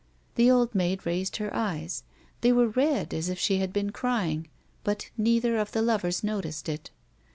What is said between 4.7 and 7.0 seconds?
but neither of the lovers noticed it.